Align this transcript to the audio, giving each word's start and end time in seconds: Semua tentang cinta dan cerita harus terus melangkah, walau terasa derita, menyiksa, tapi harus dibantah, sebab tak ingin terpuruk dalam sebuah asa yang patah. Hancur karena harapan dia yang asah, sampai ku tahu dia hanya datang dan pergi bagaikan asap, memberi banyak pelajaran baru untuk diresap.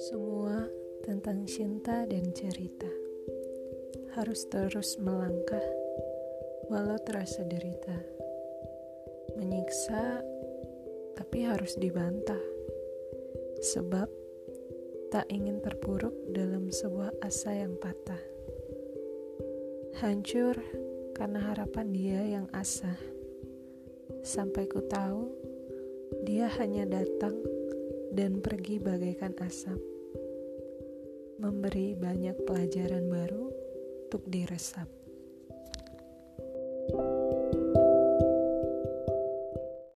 Semua 0.00 0.64
tentang 1.04 1.44
cinta 1.44 2.08
dan 2.08 2.32
cerita 2.32 2.88
harus 4.16 4.48
terus 4.48 4.96
melangkah, 5.04 5.60
walau 6.72 6.96
terasa 7.04 7.44
derita, 7.44 7.92
menyiksa, 9.36 10.24
tapi 11.12 11.44
harus 11.44 11.76
dibantah, 11.76 12.40
sebab 13.60 14.08
tak 15.12 15.28
ingin 15.28 15.60
terpuruk 15.60 16.16
dalam 16.32 16.72
sebuah 16.72 17.20
asa 17.20 17.52
yang 17.52 17.76
patah. 17.76 18.24
Hancur 20.00 20.56
karena 21.12 21.52
harapan 21.52 21.92
dia 21.92 22.22
yang 22.24 22.48
asah, 22.56 23.17
sampai 24.26 24.66
ku 24.66 24.82
tahu 24.84 25.30
dia 26.24 26.50
hanya 26.58 26.84
datang 26.88 27.36
dan 28.10 28.42
pergi 28.42 28.82
bagaikan 28.82 29.36
asap, 29.44 29.78
memberi 31.38 31.94
banyak 31.94 32.34
pelajaran 32.42 33.06
baru 33.06 33.46
untuk 34.08 34.26
diresap. 34.26 34.97